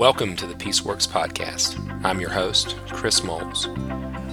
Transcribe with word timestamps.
Welcome 0.00 0.34
to 0.36 0.46
the 0.46 0.54
Peaceworks 0.54 1.06
Podcast. 1.06 1.76
I'm 2.02 2.22
your 2.22 2.30
host, 2.30 2.74
Chris 2.88 3.22
Moles. 3.22 3.66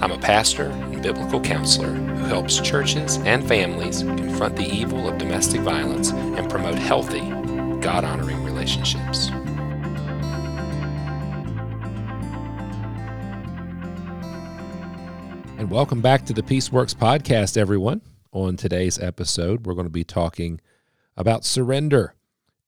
I'm 0.00 0.12
a 0.12 0.18
pastor 0.18 0.68
and 0.70 1.02
biblical 1.02 1.42
counselor 1.42 1.90
who 1.90 2.24
helps 2.24 2.58
churches 2.58 3.18
and 3.18 3.46
families 3.46 4.00
confront 4.00 4.56
the 4.56 4.64
evil 4.64 5.06
of 5.06 5.18
domestic 5.18 5.60
violence 5.60 6.10
and 6.10 6.48
promote 6.48 6.78
healthy, 6.78 7.20
God 7.82 8.02
honoring 8.02 8.42
relationships. 8.44 9.28
And 15.58 15.70
welcome 15.70 16.00
back 16.00 16.24
to 16.24 16.32
the 16.32 16.42
Peaceworks 16.42 16.94
Podcast, 16.94 17.58
everyone. 17.58 18.00
On 18.32 18.56
today's 18.56 18.98
episode, 18.98 19.66
we're 19.66 19.74
going 19.74 19.84
to 19.84 19.90
be 19.90 20.02
talking 20.02 20.62
about 21.14 21.44
surrender 21.44 22.14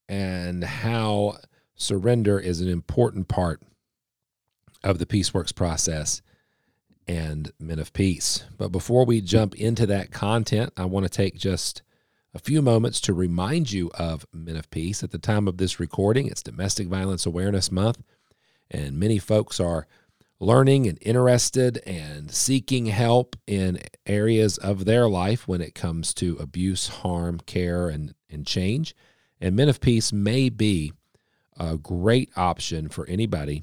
and 0.07 0.63
how 0.63 1.39
surrender 1.81 2.39
is 2.39 2.61
an 2.61 2.69
important 2.69 3.29
part 3.29 3.63
of 4.85 4.99
the 4.99 5.07
Peaceworks 5.07 5.55
process 5.55 6.23
and 7.09 7.51
Men 7.59 7.79
of 7.79 7.93
Peace. 7.93 8.45
But 8.57 8.71
before 8.71 9.05
we 9.05 9.21
jump 9.21 9.55
into 9.55 9.87
that 9.87 10.11
content, 10.11 10.73
I 10.77 10.85
want 10.85 11.05
to 11.05 11.11
take 11.11 11.37
just 11.37 11.83
a 12.35 12.39
few 12.39 12.63
moments 12.63 13.01
to 13.03 13.13
remind 13.13 13.73
you 13.73 13.91
of 13.95 14.27
Men 14.33 14.57
of 14.57 14.71
Peace. 14.71 15.03
At 15.03 15.11
the 15.11 15.19
time 15.19 15.49
of 15.49 15.57
this 15.57 15.81
recording, 15.81 16.27
it's 16.29 16.43
Domestic 16.43 16.87
Violence 16.87 17.27
Awareness 17.27 17.73
Month, 17.73 18.03
and 18.71 18.99
many 18.99 19.19
folks 19.19 19.59
are 19.59 19.87
learning 20.39 20.87
and 20.87 20.99
interested 21.03 21.79
and 21.79 22.31
seeking 22.31 22.87
help 22.87 23.37
in 23.47 23.81
areas 24.07 24.57
of 24.59 24.85
their 24.85 25.09
life 25.09 25.49
when 25.49 25.61
it 25.61 25.75
comes 25.75 26.15
to 26.15 26.37
abuse, 26.37 26.89
harm, 26.89 27.41
care, 27.41 27.89
and, 27.89 28.15
and 28.31 28.47
change. 28.47 28.95
And 29.41 29.57
Men 29.57 29.69
of 29.69 29.81
Peace 29.81 30.13
may 30.13 30.49
be 30.49 30.93
a 31.61 31.77
great 31.77 32.31
option 32.37 32.89
for 32.89 33.07
anybody 33.07 33.63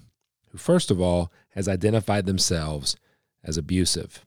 who, 0.51 0.57
first 0.57 0.91
of 0.91 1.01
all, 1.01 1.31
has 1.49 1.67
identified 1.67 2.25
themselves 2.25 2.95
as 3.43 3.57
abusive, 3.57 4.23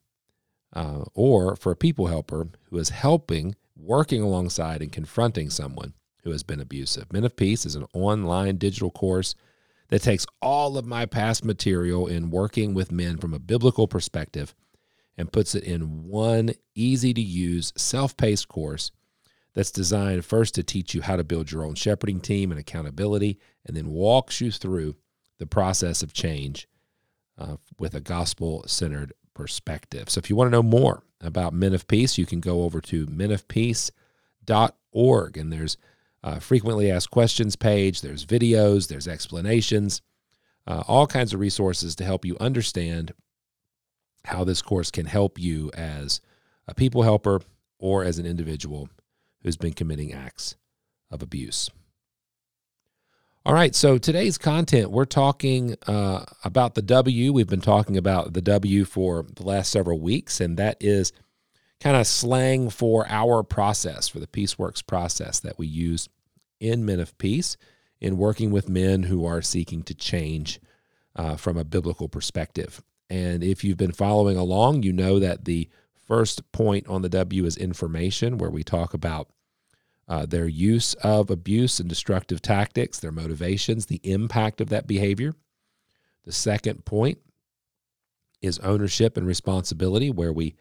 uh, 0.75 1.05
or 1.15 1.55
for 1.55 1.73
a 1.73 1.77
people 1.77 2.09
helper 2.09 2.49
who 2.65 2.79
is 2.79 2.91
helping, 2.91 3.55
working 3.77 4.21
alongside, 4.21 4.83
and 4.83 4.91
confronting 4.93 5.49
someone 5.49 5.95
who 6.25 6.31
has 6.33 6.43
been 6.43 6.61
abusive. 6.61 7.13
Men 7.13 7.25
of 7.25 7.37
Peace 7.37 7.65
is 7.65 7.77
an 7.77 7.87
online 7.95 8.57
digital 8.57 8.91
course 8.91 9.37
that 9.89 10.03
takes 10.03 10.27
all 10.43 10.77
of 10.77 10.85
my 10.85 11.07
past 11.07 11.45
material 11.45 12.07
in 12.07 12.31
working 12.31 12.75
with 12.75 12.93
men 12.93 13.19
from 13.19 13.33
a 13.33 13.39
biblical 13.39 13.87
perspective 13.87 14.55
and 15.17 15.33
puts 15.33 15.55
it 15.55 15.65
in 15.65 16.09
one 16.09 16.51
easy 16.75 17.15
to 17.15 17.21
use, 17.21 17.73
self 17.77 18.17
paced 18.17 18.49
course 18.49 18.91
that's 19.55 19.71
designed 19.71 20.25
first 20.25 20.55
to 20.55 20.63
teach 20.63 20.95
you 20.95 21.03
how 21.03 21.17
to 21.17 21.25
build 21.25 21.51
your 21.51 21.65
own 21.65 21.75
shepherding 21.75 22.21
team 22.21 22.51
and 22.51 22.61
accountability, 22.61 23.39
and 23.67 23.77
then 23.77 23.89
walks 23.89 24.41
you 24.41 24.51
through 24.51 24.97
the 25.39 25.47
process 25.47 26.03
of 26.03 26.13
change 26.13 26.69
uh, 27.39 27.57
with 27.79 27.95
a 27.95 28.01
gospel 28.01 28.65
centered 28.67 29.13
perspective. 29.35 30.11
So, 30.11 30.19
if 30.19 30.31
you 30.31 30.37
want 30.37 30.49
to 30.49 30.57
know 30.57 30.63
more 30.63 31.03
about 31.21 31.53
Men 31.53 31.75
of 31.75 31.89
Peace, 31.89 32.19
you 32.19 32.27
can 32.27 32.41
go 32.41 32.63
over 32.63 32.81
to 32.83 33.07
menofpeace.org, 33.07 35.37
and 35.37 35.53
there's 35.53 35.77
a 36.23 36.41
frequently 36.41 36.91
asked 36.91 37.11
questions 37.11 37.57
page, 37.57 38.03
there's 38.03 38.27
videos, 38.27 38.89
there's 38.89 39.09
explanations, 39.09 40.03
uh, 40.67 40.83
all 40.87 41.07
kinds 41.07 41.33
of 41.33 41.41
resources 41.41 41.97
to 41.97 42.05
help 42.05 42.25
you 42.25 42.37
understand 42.39 43.13
how 44.25 44.45
this 44.45 44.61
course 44.61 44.91
can 44.91 45.07
help 45.07 45.39
you 45.39 45.71
as 45.75 46.21
a 46.69 46.75
people 46.75 47.03
helper 47.03 47.41
or 47.79 48.05
as 48.05 48.19
an 48.19 48.27
individual 48.27 48.91
who's 49.43 49.57
been 49.57 49.73
committing 49.73 50.13
acts 50.13 50.57
of 51.11 51.23
abuse. 51.23 51.71
All 53.45 53.55
right, 53.55 53.75
so 53.75 53.97
today's 53.97 54.37
content, 54.37 54.91
we're 54.91 55.07
talking 55.07 55.75
uh, 55.87 56.27
about 56.45 56.75
the 56.75 56.83
W. 56.83 57.33
We've 57.33 57.49
been 57.49 57.63
talking 57.63 57.97
about 57.97 58.35
the 58.35 58.43
W 58.43 58.85
for 58.85 59.25
the 59.35 59.43
last 59.45 59.71
several 59.71 59.99
weeks, 59.99 60.41
and 60.41 60.59
that 60.59 60.77
is 60.79 61.13
kind 61.81 61.97
of 61.97 62.07
slang 62.07 62.69
for 62.69 63.07
our 63.09 63.43
process, 63.43 64.09
for 64.09 64.21
the 64.21 64.27
Peaceworks 64.27 64.87
process 64.87 65.41
that 65.41 65.59
we 65.59 65.67
use 65.67 66.09
in 66.61 66.85
Men 66.85 67.01
of 67.01 67.17
Peace 67.17 67.57
in 67.99 68.19
working 68.19 68.51
with 68.51 68.69
men 68.69 69.05
who 69.05 69.25
are 69.25 69.41
seeking 69.41 69.83
to 69.85 69.95
change 69.95 70.61
uh, 71.17 71.37
from 71.37 71.57
a 71.57 71.65
biblical 71.65 72.09
perspective. 72.09 72.83
And 73.09 73.43
if 73.43 73.65
you've 73.65 73.79
been 73.79 73.93
following 73.93 74.37
along, 74.37 74.83
you 74.83 74.93
know 74.93 75.19
that 75.19 75.47
the 75.47 75.69
first 76.11 76.51
point 76.51 76.89
on 76.89 77.03
the 77.03 77.09
W 77.09 77.45
is 77.45 77.57
information, 77.57 78.37
where 78.37 78.51
we 78.51 78.65
talk 78.65 78.95
about 78.95 79.31
uh, 80.09 80.27
their 80.27 80.49
use 80.49 80.95
of 80.95 81.31
abuse 81.31 81.79
and 81.79 81.89
destructive 81.89 82.43
tactics, 82.43 82.99
their 82.99 83.13
motivations, 83.13 83.87
the 83.87 84.01
impact 84.03 84.61
of 84.61 84.71
that 84.71 84.89
behavior. 84.89 85.33
The 86.25 86.33
second 86.33 86.85
point 86.85 87.19
is 88.43 88.59
ownership 88.59 89.17
and 89.17 89.25
responsibility, 89.25 90.11
where 90.11 90.33
we 90.33 90.57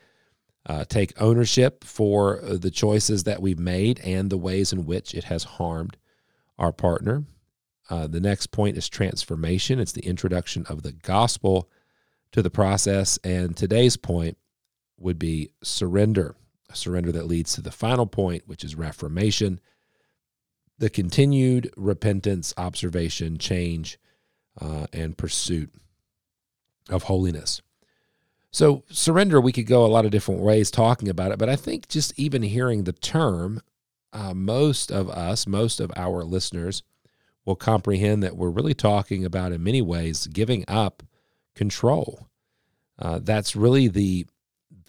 uh, 0.68 0.86
take 0.86 1.20
ownership 1.20 1.84
for 1.84 2.44
uh, 2.44 2.58
the 2.58 2.70
choices 2.70 3.24
that 3.24 3.42
we've 3.42 3.58
made 3.58 4.00
and 4.02 4.30
the 4.30 4.38
ways 4.38 4.72
in 4.72 4.86
which 4.86 5.16
it 5.16 5.24
has 5.24 5.44
harmed 5.44 5.98
our 6.60 6.72
partner. 6.72 7.24
Uh, 7.90 8.06
the 8.06 8.20
next 8.20 8.52
point 8.52 8.78
is 8.78 8.88
transformation. 8.88 9.80
It's 9.80 9.94
the 9.94 10.06
introduction 10.06 10.64
of 10.68 10.84
the 10.84 10.92
gospel 10.92 11.72
to 12.34 12.44
the 12.44 12.52
process. 12.52 13.18
And 13.24 13.58
today's 13.58 13.98
point 13.98 14.38
would 15.00 15.20
be 15.20 15.52
surrender 15.64 16.36
a 16.70 16.76
surrender 16.76 17.12
that 17.12 17.28
leads 17.28 17.54
to 17.54 17.62
the 17.62 17.72
final 17.72 18.06
point, 18.06 18.44
which 18.46 18.64
is 18.64 18.76
reformation, 18.76 19.60
the 20.78 20.90
continued 20.90 21.72
repentance, 21.76 22.54
observation, 22.58 23.38
change, 23.38 24.00
uh, 24.62 24.88
and 24.94 25.18
pursuit 25.18 25.74
of 26.90 27.04
holiness. 27.04 27.62
So, 28.52 28.84
surrender, 28.90 29.40
we 29.42 29.52
could 29.52 29.68
go 29.68 29.86
a 29.86 29.88
lot 29.88 30.06
of 30.06 30.12
different 30.12 30.42
ways 30.42 30.72
talking 30.72 31.10
about 31.10 31.32
it, 31.32 31.40
but 31.40 31.50
I 31.50 31.56
think 31.56 31.88
just 31.88 32.18
even 32.18 32.42
hearing 32.42 32.84
the 32.84 32.94
term, 32.94 33.62
uh, 34.12 34.34
most 34.34 34.92
of 34.92 35.10
us, 35.10 35.46
most 35.46 35.80
of 35.80 35.92
our 35.96 36.24
listeners 36.24 36.82
will 37.46 37.56
comprehend 37.56 38.24
that 38.24 38.36
we're 38.36 38.50
really 38.50 38.74
talking 38.74 39.24
about, 39.24 39.52
in 39.52 39.64
many 39.64 39.82
ways, 39.82 40.28
giving 40.28 40.66
up 40.68 41.04
control. 41.56 42.28
Uh, 42.98 43.20
that's 43.22 43.56
really 43.56 43.88
the 43.88 44.26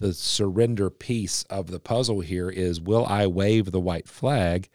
the 0.01 0.13
surrender 0.13 0.89
piece 0.89 1.43
of 1.43 1.67
the 1.67 1.79
puzzle 1.79 2.21
here 2.21 2.49
is 2.49 2.81
will 2.81 3.05
I 3.05 3.27
wave 3.27 3.71
the 3.71 3.79
white 3.79 4.07
flag 4.07 4.67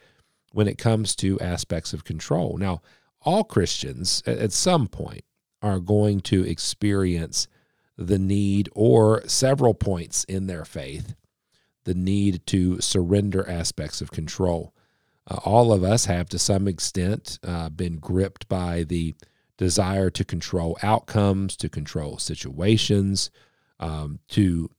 when 0.53 0.69
it 0.69 0.79
comes 0.79 1.15
to 1.17 1.39
aspects 1.41 1.93
of 1.93 2.05
control? 2.05 2.57
Now, 2.57 2.81
all 3.23 3.43
Christians 3.45 4.23
at 4.25 4.53
some 4.53 4.87
point 4.87 5.25
are 5.61 5.81
going 5.81 6.21
to 6.21 6.45
experience 6.45 7.49
the 7.99 8.19
need, 8.19 8.69
or 8.75 9.27
several 9.27 9.75
points 9.75 10.23
in 10.25 10.47
their 10.47 10.65
faith, 10.65 11.17
the 11.85 11.95
need 11.95 12.47
to 12.47 12.81
surrender 12.81 13.49
aspects 13.49 14.01
of 14.01 14.13
control. 14.13 14.75
Uh, 15.29 15.39
all 15.45 15.73
of 15.73 15.83
us 15.83 16.05
have, 16.05 16.29
to 16.29 16.39
some 16.39 16.69
extent, 16.69 17.39
uh, 17.43 17.69
been 17.69 17.97
gripped 17.97 18.49
by 18.49 18.85
the 18.85 19.15
desire 19.57 20.11
to 20.11 20.25
control 20.25 20.79
outcomes, 20.83 21.57
to 21.57 21.69
control 21.69 22.19
situations, 22.19 23.31
um, 23.81 24.21
to 24.29 24.71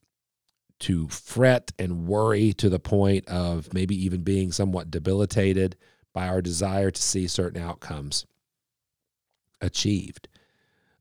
to 0.79 1.07
fret 1.07 1.71
and 1.79 2.07
worry 2.07 2.53
to 2.53 2.69
the 2.69 2.79
point 2.79 3.27
of 3.27 3.73
maybe 3.73 3.95
even 3.95 4.21
being 4.21 4.51
somewhat 4.51 4.91
debilitated 4.91 5.75
by 6.13 6.27
our 6.27 6.41
desire 6.41 6.91
to 6.91 7.01
see 7.01 7.27
certain 7.27 7.61
outcomes 7.61 8.25
achieved. 9.61 10.27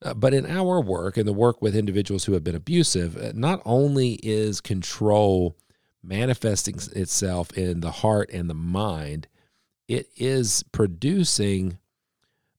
Uh, 0.03 0.15
but 0.15 0.35
in 0.35 0.47
our 0.47 0.81
work 0.81 1.17
and 1.17 1.27
the 1.27 1.33
work 1.33 1.63
with 1.63 1.75
individuals 1.75 2.25
who 2.25 2.33
have 2.33 2.45
been 2.45 2.55
abusive, 2.55 3.17
uh, 3.17 3.33
not 3.35 3.61
only 3.65 4.19
is 4.23 4.61
control 4.61 5.57
manifesting 6.03 6.77
itself 6.95 7.53
in 7.57 7.81
the 7.81 7.91
heart 7.91 8.31
and 8.31 8.49
the 8.49 8.55
mind, 8.55 9.27
it 9.89 10.09
is 10.17 10.63
producing 10.73 11.79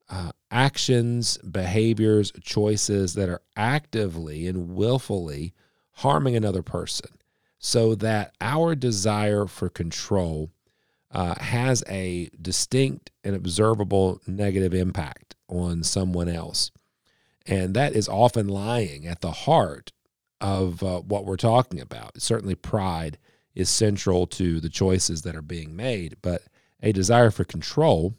uh, 0.09 0.31
actions, 0.51 1.37
behaviors, 1.39 2.31
choices 2.41 3.13
that 3.13 3.29
are 3.29 3.41
actively 3.55 4.47
and 4.47 4.75
willfully 4.75 5.53
harming 5.97 6.35
another 6.35 6.61
person 6.61 7.09
so 7.59 7.95
that 7.95 8.35
our 8.39 8.75
desire 8.75 9.47
for 9.47 9.67
control 9.67 10.51
uh, 11.11 11.35
has 11.39 11.83
a 11.89 12.29
distinct 12.39 13.11
and 13.23 13.35
observable 13.35 14.21
negative 14.27 14.73
impact 14.73 15.35
on 15.47 15.83
someone 15.83 16.29
else. 16.29 16.71
And 17.47 17.73
that 17.73 17.93
is 17.93 18.09
often 18.09 18.47
lying 18.47 19.07
at 19.07 19.21
the 19.21 19.31
heart 19.31 19.91
of 20.39 20.83
uh, 20.83 20.99
what 20.99 21.25
we're 21.25 21.37
talking 21.37 21.79
about. 21.79 22.21
Certainly, 22.21 22.55
pride 22.55 23.17
is 23.55 23.69
central 23.69 24.27
to 24.27 24.59
the 24.59 24.69
choices 24.69 25.23
that 25.23 25.35
are 25.35 25.41
being 25.41 25.75
made, 25.75 26.17
but 26.21 26.43
a 26.83 26.91
desire 26.91 27.31
for 27.31 27.43
control 27.43 28.13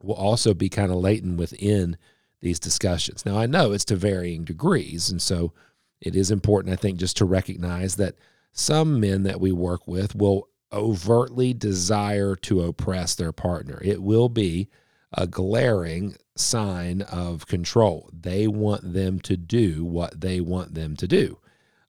will 0.00 0.14
also 0.14 0.54
be 0.54 0.68
kind 0.68 0.92
of 0.92 0.98
latent 0.98 1.38
within 1.38 1.96
these 2.40 2.60
discussions. 2.60 3.26
Now, 3.26 3.36
I 3.36 3.46
know 3.46 3.72
it's 3.72 3.84
to 3.86 3.96
varying 3.96 4.44
degrees, 4.44 5.10
and 5.10 5.20
so 5.20 5.52
it 6.02 6.16
is 6.16 6.30
important, 6.30 6.72
I 6.72 6.76
think, 6.76 6.98
just 6.98 7.16
to 7.18 7.24
recognize 7.24 7.96
that 7.96 8.16
some 8.52 9.00
men 9.00 9.22
that 9.22 9.40
we 9.40 9.52
work 9.52 9.86
with 9.86 10.14
will 10.14 10.48
overtly 10.72 11.54
desire 11.54 12.34
to 12.36 12.62
oppress 12.62 13.14
their 13.14 13.32
partner. 13.32 13.78
It 13.82 14.02
will 14.02 14.28
be 14.28 14.68
a 15.12 15.26
glaring 15.26 16.16
sign 16.34 17.02
of 17.02 17.46
control. 17.46 18.10
They 18.12 18.48
want 18.48 18.92
them 18.92 19.20
to 19.20 19.36
do 19.36 19.84
what 19.84 20.20
they 20.20 20.40
want 20.40 20.74
them 20.74 20.96
to 20.96 21.06
do. 21.06 21.38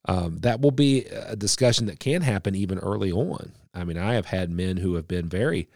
Um, 0.06 0.40
that 0.40 0.62
will 0.62 0.72
be 0.72 1.06
a 1.06 1.36
discussion 1.36 1.86
that 1.88 2.00
can 2.00 2.22
happen 2.22 2.56
even 2.56 2.78
early 2.80 3.12
on. 3.12 3.54
I 3.74 3.84
mean, 3.84 3.98
I 3.98 4.14
have 4.14 4.28
had 4.28 4.52
men 4.52 4.78
who 4.78 4.96
have 4.96 5.08
been 5.08 5.30
very 5.30 5.70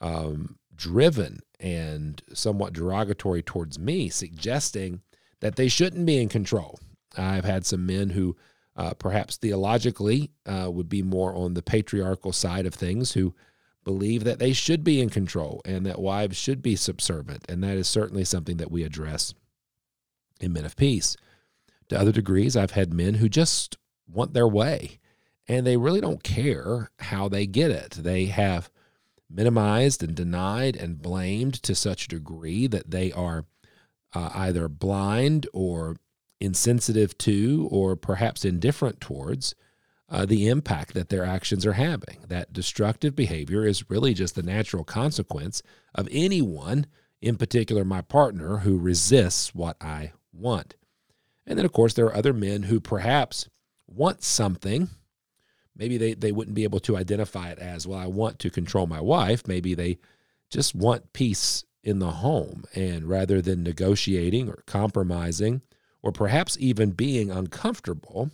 um, 0.00 0.58
driven 0.74 1.40
and 1.60 2.20
somewhat 2.34 2.72
derogatory 2.72 3.42
towards 3.42 3.78
me, 3.78 4.08
suggesting 4.08 5.00
that 5.40 5.54
they 5.54 5.68
shouldn't 5.68 6.06
be 6.06 6.20
in 6.20 6.28
control. 6.28 6.78
I've 7.16 7.44
had 7.44 7.66
some 7.66 7.86
men 7.86 8.10
who 8.10 8.36
uh, 8.76 8.94
perhaps 8.94 9.36
theologically 9.36 10.30
uh, 10.46 10.70
would 10.70 10.88
be 10.88 11.02
more 11.02 11.34
on 11.34 11.54
the 11.54 11.62
patriarchal 11.62 12.32
side 12.32 12.66
of 12.66 12.74
things 12.74 13.12
who 13.12 13.34
believe 13.84 14.24
that 14.24 14.38
they 14.38 14.52
should 14.52 14.84
be 14.84 15.00
in 15.00 15.10
control 15.10 15.60
and 15.64 15.84
that 15.84 15.98
wives 15.98 16.36
should 16.36 16.62
be 16.62 16.76
subservient. 16.76 17.44
And 17.48 17.62
that 17.64 17.76
is 17.76 17.88
certainly 17.88 18.24
something 18.24 18.56
that 18.58 18.70
we 18.70 18.84
address 18.84 19.34
in 20.40 20.52
Men 20.52 20.64
of 20.64 20.76
Peace. 20.76 21.16
To 21.88 21.98
other 21.98 22.12
degrees, 22.12 22.56
I've 22.56 22.70
had 22.70 22.94
men 22.94 23.14
who 23.14 23.28
just 23.28 23.76
want 24.06 24.32
their 24.32 24.48
way 24.48 24.98
and 25.48 25.66
they 25.66 25.76
really 25.76 26.00
don't 26.00 26.22
care 26.22 26.90
how 27.00 27.28
they 27.28 27.46
get 27.46 27.70
it. 27.70 27.90
They 27.90 28.26
have 28.26 28.70
minimized 29.28 30.02
and 30.02 30.14
denied 30.14 30.76
and 30.76 31.02
blamed 31.02 31.54
to 31.62 31.74
such 31.74 32.04
a 32.04 32.08
degree 32.08 32.66
that 32.66 32.90
they 32.90 33.12
are 33.12 33.44
uh, 34.14 34.30
either 34.34 34.68
blind 34.68 35.46
or 35.52 35.96
insensitive 36.42 37.16
to 37.18 37.68
or 37.70 37.94
perhaps 37.94 38.44
indifferent 38.44 39.00
towards 39.00 39.54
uh, 40.08 40.26
the 40.26 40.48
impact 40.48 40.92
that 40.92 41.08
their 41.08 41.24
actions 41.24 41.64
are 41.64 41.72
having. 41.74 42.18
That 42.28 42.52
destructive 42.52 43.14
behavior 43.14 43.64
is 43.64 43.88
really 43.88 44.12
just 44.12 44.34
the 44.34 44.42
natural 44.42 44.84
consequence 44.84 45.62
of 45.94 46.08
anyone, 46.10 46.86
in 47.20 47.36
particular 47.36 47.84
my 47.84 48.02
partner, 48.02 48.58
who 48.58 48.76
resists 48.76 49.54
what 49.54 49.76
I 49.80 50.12
want. 50.32 50.74
And 51.46 51.58
then, 51.58 51.64
of 51.64 51.72
course, 51.72 51.94
there 51.94 52.06
are 52.06 52.16
other 52.16 52.32
men 52.32 52.64
who 52.64 52.80
perhaps 52.80 53.48
want 53.86 54.22
something. 54.22 54.88
Maybe 55.76 55.96
they, 55.96 56.14
they 56.14 56.32
wouldn't 56.32 56.54
be 56.54 56.64
able 56.64 56.80
to 56.80 56.96
identify 56.96 57.50
it 57.50 57.58
as, 57.58 57.86
well, 57.86 57.98
I 57.98 58.06
want 58.06 58.38
to 58.40 58.50
control 58.50 58.86
my 58.86 59.00
wife. 59.00 59.46
Maybe 59.46 59.74
they 59.74 59.98
just 60.50 60.74
want 60.74 61.12
peace 61.12 61.64
in 61.82 62.00
the 62.00 62.10
home. 62.10 62.64
And 62.74 63.08
rather 63.08 63.40
than 63.40 63.62
negotiating 63.62 64.48
or 64.48 64.62
compromising, 64.66 65.62
or 66.02 66.12
perhaps 66.12 66.56
even 66.60 66.90
being 66.90 67.30
uncomfortable, 67.30 68.30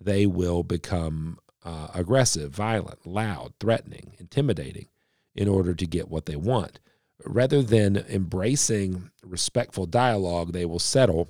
they 0.00 0.26
will 0.26 0.62
become 0.62 1.38
uh, 1.64 1.88
aggressive, 1.94 2.50
violent, 2.52 3.06
loud, 3.06 3.52
threatening, 3.60 4.16
intimidating 4.18 4.88
in 5.34 5.48
order 5.48 5.74
to 5.74 5.86
get 5.86 6.08
what 6.08 6.26
they 6.26 6.36
want. 6.36 6.80
Rather 7.24 7.62
than 7.62 7.98
embracing 8.08 9.10
respectful 9.22 9.86
dialogue, 9.86 10.52
they 10.52 10.64
will 10.64 10.78
settle 10.78 11.28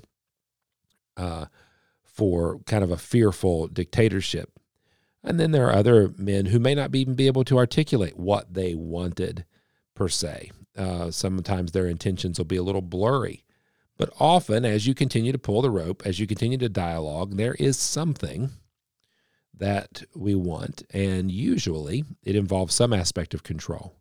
uh, 1.17 1.47
for 2.05 2.61
kind 2.67 2.85
of 2.85 2.91
a 2.91 2.97
fearful 2.97 3.67
dictatorship. 3.67 4.51
And 5.23 5.39
then 5.39 5.51
there 5.51 5.67
are 5.67 5.75
other 5.75 6.13
men 6.17 6.47
who 6.47 6.59
may 6.59 6.75
not 6.75 6.95
even 6.95 7.15
be 7.15 7.27
able 7.27 7.45
to 7.45 7.59
articulate 7.59 8.19
what 8.19 8.55
they 8.55 8.75
wanted 8.75 9.45
per 9.95 10.09
se. 10.09 10.51
Uh, 10.77 11.11
sometimes 11.11 11.73
their 11.73 11.87
intentions 11.87 12.39
will 12.39 12.47
be 12.47 12.57
a 12.57 12.63
little 12.63 12.81
blurry. 12.81 13.45
But 14.01 14.15
often, 14.19 14.65
as 14.65 14.87
you 14.87 14.95
continue 14.95 15.31
to 15.31 15.39
pull 15.39 15.61
the 15.61 15.71
rope, 15.71 16.07
as 16.07 16.19
you 16.19 16.27
continue 16.27 16.57
to 16.57 16.71
dialogue, 16.71 17.37
there 17.37 17.53
is 17.59 17.79
something 17.79 18.49
that 19.53 20.05
we 20.15 20.35
want. 20.35 20.83
And 20.89 21.31
usually 21.31 22.05
it 22.23 22.35
involves 22.35 22.75
some 22.75 22.95
aspect 22.95 23.35
of 23.35 23.43
control. 23.43 23.93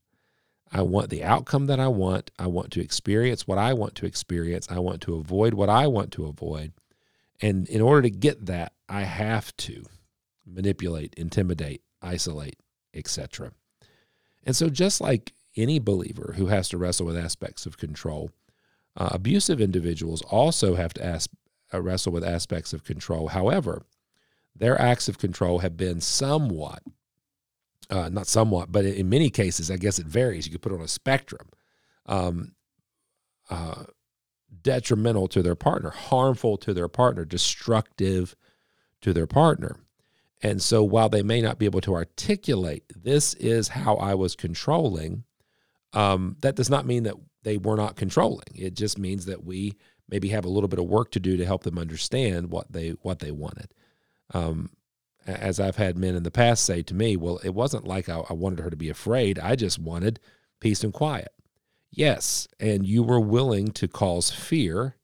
I 0.71 0.83
want 0.83 1.09
the 1.09 1.25
outcome 1.25 1.65
that 1.65 1.81
I 1.81 1.89
want. 1.89 2.31
I 2.39 2.47
want 2.47 2.71
to 2.71 2.81
experience 2.81 3.45
what 3.45 3.57
I 3.57 3.73
want 3.73 3.95
to 3.95 4.05
experience. 4.05 4.69
I 4.71 4.79
want 4.79 5.01
to 5.01 5.15
avoid 5.15 5.53
what 5.53 5.67
I 5.67 5.87
want 5.87 6.13
to 6.13 6.27
avoid. 6.27 6.71
And 7.41 7.67
in 7.67 7.81
order 7.81 8.03
to 8.03 8.09
get 8.09 8.45
that, 8.45 8.71
I 8.87 9.01
have 9.01 9.53
to 9.57 9.83
manipulate, 10.45 11.13
intimidate, 11.15 11.81
isolate, 12.01 12.57
etc. 12.93 13.51
And 14.45 14.55
so, 14.55 14.69
just 14.69 15.01
like 15.01 15.33
any 15.57 15.77
believer 15.77 16.35
who 16.37 16.45
has 16.45 16.69
to 16.69 16.77
wrestle 16.77 17.07
with 17.07 17.17
aspects 17.17 17.65
of 17.65 17.77
control, 17.77 18.31
uh, 18.99 19.09
abusive 19.13 19.61
individuals 19.61 20.21
also 20.23 20.75
have 20.75 20.93
to 20.93 21.05
ask, 21.05 21.29
uh, 21.73 21.81
wrestle 21.81 22.11
with 22.11 22.23
aspects 22.23 22.73
of 22.73 22.83
control. 22.83 23.29
However, 23.29 23.85
their 24.55 24.79
acts 24.79 25.07
of 25.07 25.17
control 25.17 25.59
have 25.59 25.77
been 25.77 26.01
somewhat, 26.01 26.83
uh, 27.89 28.09
not 28.09 28.27
somewhat, 28.27 28.71
but 28.71 28.85
in 28.85 29.09
many 29.09 29.29
cases, 29.29 29.71
I 29.71 29.77
guess 29.77 29.99
it 29.99 30.05
varies. 30.05 30.45
You 30.45 30.51
could 30.51 30.61
put 30.61 30.73
it 30.73 30.75
on 30.75 30.81
a 30.81 30.87
spectrum, 30.87 31.47
um, 32.05 32.51
uh, 33.49 33.85
detrimental 34.61 35.29
to 35.29 35.41
their 35.41 35.55
partner, 35.55 35.91
harmful 35.91 36.57
to 36.57 36.73
their 36.73 36.89
partner, 36.89 37.23
destructive 37.23 38.35
to 39.01 39.13
their 39.13 39.27
partner. 39.27 39.77
And 40.41 40.61
so 40.61 40.83
while 40.83 41.09
they 41.09 41.23
may 41.23 41.41
not 41.41 41.57
be 41.57 41.65
able 41.65 41.81
to 41.81 41.95
articulate, 41.95 42.83
this 42.95 43.33
is 43.35 43.69
how 43.69 43.95
I 43.95 44.13
was 44.15 44.35
controlling, 44.35 45.23
um, 45.93 46.35
that 46.41 46.55
does 46.55 46.69
not 46.69 46.85
mean 46.85 47.03
that 47.03 47.15
they 47.43 47.57
were 47.57 47.75
not 47.75 47.95
controlling. 47.95 48.47
It 48.55 48.73
just 48.73 48.97
means 48.97 49.25
that 49.25 49.43
we 49.43 49.75
maybe 50.09 50.29
have 50.29 50.45
a 50.45 50.49
little 50.49 50.67
bit 50.67 50.79
of 50.79 50.85
work 50.85 51.11
to 51.11 51.19
do 51.19 51.37
to 51.37 51.45
help 51.45 51.63
them 51.63 51.77
understand 51.77 52.51
what 52.51 52.71
they 52.71 52.89
what 53.01 53.19
they 53.19 53.31
wanted. 53.31 53.73
Um, 54.33 54.69
as 55.25 55.59
I've 55.59 55.75
had 55.75 55.97
men 55.97 56.15
in 56.15 56.23
the 56.23 56.31
past 56.31 56.63
say 56.63 56.81
to 56.83 56.93
me, 56.93 57.15
well, 57.15 57.39
it 57.43 57.53
wasn't 57.53 57.85
like 57.85 58.09
I, 58.09 58.21
I 58.29 58.33
wanted 58.33 58.59
her 58.59 58.69
to 58.69 58.75
be 58.77 58.89
afraid. 58.89 59.37
I 59.37 59.55
just 59.55 59.79
wanted 59.79 60.19
peace 60.59 60.83
and 60.83 60.93
quiet. 60.93 61.29
Yes, 61.91 62.47
and 62.59 62.85
you 62.85 63.03
were 63.03 63.19
willing 63.19 63.69
to 63.73 63.87
cause 63.87 64.29
fear 64.29 64.95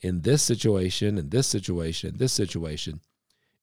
in 0.00 0.22
this 0.22 0.42
situation, 0.42 1.18
in 1.18 1.30
this 1.30 1.46
situation, 1.46 2.10
in 2.10 2.16
this 2.18 2.32
situation, 2.32 3.00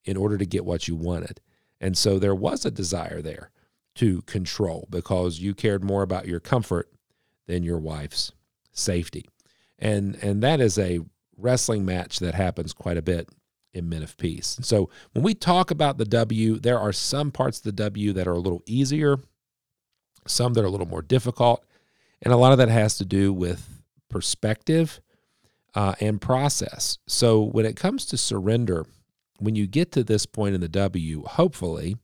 in 0.06 0.18
order 0.18 0.38
to 0.38 0.46
get 0.46 0.66
what 0.66 0.88
you 0.88 0.96
wanted. 0.96 1.42
And 1.82 1.98
so 1.98 2.20
there 2.20 2.36
was 2.36 2.66
a 2.66 2.72
desire 2.72 3.22
there 3.22 3.52
to 3.96 4.22
control 4.24 4.88
because 4.90 5.40
you 5.40 5.54
cared 5.54 5.84
more 5.84 6.04
about 6.04 6.28
your 6.28 6.40
comfort 6.40 6.90
than 7.50 7.64
your 7.64 7.80
wife's 7.80 8.32
safety. 8.72 9.26
And 9.80 10.16
and 10.22 10.44
that 10.44 10.62
is 10.62 10.78
a 10.78 11.00
wrestling 11.36 11.84
match 11.84 12.20
that 12.20 12.36
happens 12.36 12.74
quite 12.74 12.98
a 12.98 13.02
bit 13.02 13.28
in 13.74 13.90
Men 13.90 14.04
of 14.04 14.16
Peace. 14.18 14.60
So 14.62 14.90
when 15.14 15.24
we 15.24 15.34
talk 15.34 15.72
about 15.72 15.98
the 15.98 16.06
W, 16.06 16.60
there 16.60 16.80
are 16.80 16.94
some 16.94 17.32
parts 17.32 17.58
of 17.58 17.64
the 17.64 17.72
W 17.72 18.14
that 18.14 18.28
are 18.28 18.34
a 18.34 18.40
little 18.40 18.62
easier, 18.66 19.18
some 20.28 20.54
that 20.54 20.64
are 20.64 20.68
a 20.68 20.70
little 20.70 20.88
more 20.88 21.02
difficult, 21.02 21.66
and 22.22 22.32
a 22.32 22.38
lot 22.38 22.52
of 22.52 22.60
that 22.60 22.70
has 22.70 22.98
to 23.00 23.06
do 23.06 23.34
with 23.34 23.82
perspective 24.10 25.02
uh, 25.74 25.96
and 26.00 26.22
process. 26.22 27.00
So 27.08 27.42
when 27.42 27.66
it 27.66 27.76
comes 27.76 28.06
to 28.08 28.18
surrender, 28.18 28.86
when 29.40 29.56
you 29.56 29.66
get 29.66 29.92
to 29.94 30.04
this 30.04 30.26
point 30.28 30.56
in 30.56 30.62
the 30.62 30.70
W, 30.70 31.24
hopefully 31.24 31.98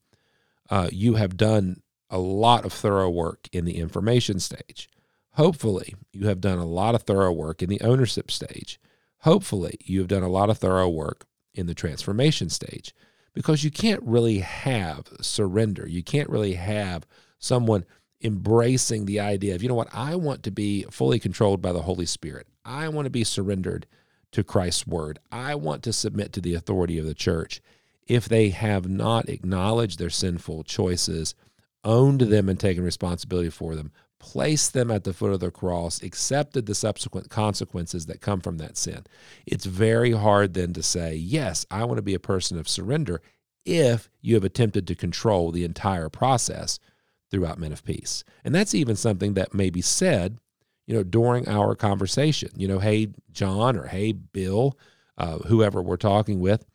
uh, 0.72 0.90
you 0.92 1.16
have 1.16 1.38
done 1.38 1.82
a 2.10 2.18
lot 2.18 2.66
of 2.66 2.74
thorough 2.74 3.10
work 3.10 3.48
in 3.52 3.66
the 3.66 3.78
information 3.78 4.40
stage. 4.40 4.90
Hopefully, 5.36 5.94
you 6.12 6.28
have 6.28 6.40
done 6.40 6.60
a 6.60 6.66
lot 6.66 6.96
of 6.96 7.04
thorough 7.04 7.32
work 7.32 7.62
in 7.62 7.70
the 7.70 7.82
ownership 7.82 8.32
stage. 8.32 8.80
Hopefully, 9.20 9.78
you 9.82 10.00
have 10.00 10.08
done 10.08 10.24
a 10.24 10.30
lot 10.30 10.50
of 10.50 10.58
thorough 10.58 10.90
work 10.90 11.26
in 11.54 11.68
the 11.68 11.74
transformation 11.74 12.50
stage 12.50 12.94
because 13.34 13.64
you 13.64 13.72
can't 13.72 14.02
really 14.04 14.40
have 14.40 15.08
surrender. 15.22 15.88
You 15.88 16.04
can't 16.04 16.30
really 16.30 16.54
have 16.54 17.06
someone 17.38 17.86
embracing 18.24 19.06
the 19.06 19.20
idea 19.20 19.54
of, 19.56 19.62
you 19.62 19.68
know 19.68 19.76
what, 19.76 19.94
I 19.94 20.16
want 20.16 20.42
to 20.44 20.52
be 20.52 20.84
fully 20.90 21.20
controlled 21.20 21.62
by 21.62 21.74
the 21.74 21.82
Holy 21.82 22.06
Spirit. 22.06 22.48
I 22.64 22.88
want 22.88 23.06
to 23.06 23.12
be 23.12 23.26
surrendered 23.26 23.86
to 24.32 24.44
Christ's 24.44 24.88
word. 24.88 25.20
I 25.32 25.56
want 25.56 25.84
to 25.84 25.94
submit 25.94 26.32
to 26.34 26.42
the 26.42 26.56
authority 26.56 26.98
of 26.98 27.06
the 27.06 27.14
church. 27.14 27.62
If 28.08 28.30
they 28.30 28.50
have 28.50 28.88
not 28.88 29.28
acknowledged 29.28 30.00
their 30.00 30.10
sinful 30.10 30.64
choices, 30.64 31.36
owned 31.84 32.22
them 32.22 32.48
and 32.48 32.60
taken 32.60 32.84
responsibility 32.84 33.50
for 33.50 33.76
them, 33.76 33.92
placed 34.26 34.74
them 34.74 34.90
at 34.90 35.04
the 35.04 35.14
foot 35.14 35.32
of 35.32 35.40
the 35.40 35.52
cross, 35.52 36.02
accepted 36.02 36.66
the 36.66 36.74
subsequent 36.74 37.30
consequences 37.30 38.08
that 38.08 38.22
come 38.22 38.42
from 38.42 38.58
that 38.58 38.76
sin. 38.76 39.04
It's 39.46 39.66
very 39.66 40.14
hard 40.14 40.56
then 40.56 40.74
to 40.74 40.82
say, 40.82 41.14
Yes, 41.14 41.64
I 41.70 41.84
want 41.86 42.00
to 42.00 42.02
be 42.02 42.16
a 42.16 42.20
person 42.20 42.58
of 42.58 42.68
surrender 42.68 43.22
if 43.68 44.10
you 44.22 44.34
have 44.34 44.44
attempted 44.44 44.88
to 44.88 44.96
control 44.96 45.52
the 45.52 45.64
entire 45.64 46.10
process 46.10 46.80
throughout 47.30 47.60
Men 47.60 47.72
of 47.72 47.86
Peace. 47.86 48.24
And 48.44 48.54
that's 48.54 48.74
even 48.74 48.96
something 48.96 49.36
that 49.36 49.54
may 49.54 49.70
be 49.70 49.82
said, 49.82 50.40
you 50.88 50.96
know, 50.96 51.04
during 51.04 51.48
our 51.48 51.76
conversation. 51.76 52.50
You 52.56 52.68
know, 52.68 52.80
hey, 52.80 53.10
John, 53.32 53.78
or 53.78 53.86
hey, 53.86 54.12
Bill, 54.12 54.76
uh, 55.20 55.38
whoever 55.38 55.84
we're 55.84 55.98
talking 55.98 56.40
with. 56.40 56.66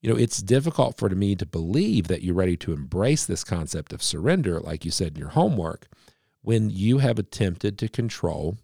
You 0.00 0.10
know, 0.10 0.18
it's 0.18 0.38
difficult 0.38 0.96
for 0.96 1.10
me 1.10 1.36
to 1.36 1.44
believe 1.44 2.08
that 2.08 2.22
you're 2.22 2.34
ready 2.34 2.56
to 2.58 2.72
embrace 2.72 3.26
this 3.26 3.44
concept 3.44 3.92
of 3.92 4.02
surrender, 4.02 4.60
like 4.60 4.86
you 4.86 4.90
said 4.90 5.08
in 5.08 5.18
your 5.18 5.30
homework 5.30 5.88
when 6.46 6.70
you 6.70 6.98
have 6.98 7.18
attempted 7.18 7.76
to 7.76 7.88
control 7.88 8.56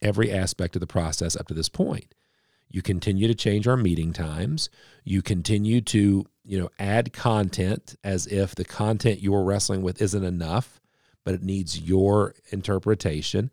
every 0.00 0.32
aspect 0.32 0.74
of 0.74 0.80
the 0.80 0.86
process 0.86 1.36
up 1.36 1.46
to 1.46 1.52
this 1.52 1.68
point. 1.68 2.14
You 2.70 2.80
continue 2.80 3.28
to 3.28 3.34
change 3.34 3.68
our 3.68 3.76
meeting 3.76 4.14
times. 4.14 4.70
You 5.04 5.20
continue 5.20 5.82
to, 5.82 6.24
you 6.46 6.58
know, 6.58 6.70
add 6.78 7.12
content 7.12 7.94
as 8.02 8.26
if 8.26 8.54
the 8.54 8.64
content 8.64 9.20
you're 9.20 9.44
wrestling 9.44 9.82
with 9.82 10.00
isn't 10.00 10.24
enough, 10.24 10.80
but 11.24 11.34
it 11.34 11.42
needs 11.42 11.78
your 11.78 12.34
interpretation. 12.52 13.50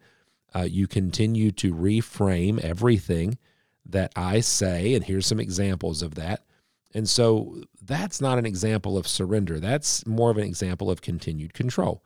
Uh, 0.56 0.62
you 0.62 0.88
continue 0.88 1.52
to 1.52 1.76
reframe 1.76 2.62
everything 2.62 3.38
that 3.86 4.14
I 4.16 4.40
say, 4.40 4.94
and 4.94 5.04
here's 5.04 5.28
some 5.28 5.42
examples 5.42 6.02
of 6.02 6.16
that. 6.16 6.46
And 6.94 7.10
so 7.10 7.64
that's 7.82 8.22
not 8.22 8.40
an 8.40 8.46
example 8.46 8.98
of 8.98 9.10
surrender. 9.10 9.60
That's 9.60 10.06
more 10.08 10.32
of 10.32 10.38
an 10.38 10.46
example 10.46 10.90
of 10.90 11.02
continued 11.02 11.54
control. 11.54 12.02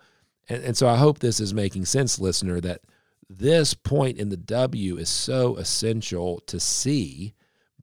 And, 0.50 0.64
and 0.64 0.78
so 0.78 0.88
I 0.88 0.98
hope 0.98 1.20
this 1.20 1.40
is 1.40 1.54
making 1.54 1.86
sense, 1.86 2.20
listener, 2.20 2.60
that 2.62 2.82
this 3.30 3.74
point 3.74 4.18
in 4.18 4.30
the 4.30 4.38
W 4.38 4.98
is 4.98 5.10
so 5.10 5.56
essential 5.58 6.40
to 6.48 6.60
see 6.60 7.36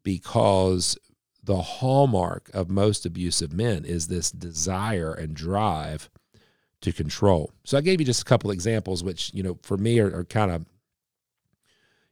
because 0.03 0.99
the 1.43 1.63
hallmark 1.63 2.51
of 2.53 2.69
most 2.69 3.07
abusive 3.07 3.53
men 3.53 3.85
is 3.85 4.09
this 4.09 4.33
desire 4.33 5.15
and 5.15 5.35
drive 5.35 6.11
to 6.81 6.93
control. 6.93 7.53
So 7.65 7.79
I 7.79 7.81
gave 7.81 8.01
you 8.01 8.07
just 8.07 8.23
a 8.23 8.25
couple 8.25 8.51
examples, 8.51 9.05
which, 9.05 9.33
you 9.33 9.43
know, 9.43 9.59
for 9.63 9.77
me 9.77 10.01
are, 10.01 10.15
are 10.15 10.25
kind 10.25 10.51
of, 10.51 10.67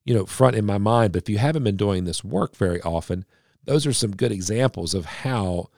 you 0.05 0.15
know, 0.15 0.25
front 0.25 0.55
in 0.55 0.65
my 0.65 0.79
mind. 0.79 1.13
But 1.13 1.23
if 1.23 1.29
you 1.29 1.39
haven't 1.39 1.65
been 1.65 1.77
doing 1.77 2.05
this 2.05 2.23
work 2.23 2.55
very 2.57 2.81
often, 2.83 3.25
those 3.65 3.87
are 3.87 3.93
some 3.93 4.13
good 4.13 4.31
examples 4.31 4.95
of 4.95 5.05
how 5.05 5.69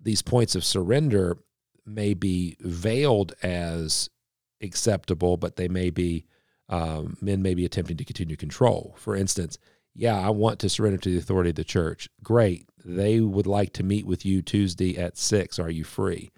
these 0.00 0.22
points 0.22 0.54
of 0.54 0.64
surrender 0.64 1.38
may 1.86 2.12
be 2.12 2.56
veiled 2.60 3.32
as 3.42 4.10
acceptable, 4.60 5.36
but 5.36 5.56
they 5.56 5.68
may 5.68 5.90
be, 5.90 6.26
um, 6.68 7.16
men 7.20 7.42
may 7.42 7.54
be 7.54 7.64
attempting 7.64 7.96
to 7.96 8.04
continue 8.04 8.36
control. 8.36 8.94
For 8.98 9.16
instance, 9.16 9.58
yeah, 9.94 10.18
I 10.18 10.30
want 10.30 10.58
to 10.60 10.68
surrender 10.68 10.98
to 10.98 11.10
the 11.10 11.18
authority 11.18 11.50
of 11.50 11.56
the 11.56 11.64
church. 11.64 12.08
Great. 12.22 12.68
They 12.84 13.20
would 13.20 13.46
like 13.46 13.72
to 13.74 13.82
meet 13.82 14.06
with 14.06 14.24
you 14.24 14.42
Tuesday 14.42 14.96
at 14.96 15.18
six. 15.18 15.58
Are 15.58 15.70
you 15.70 15.84
free? 15.84 16.30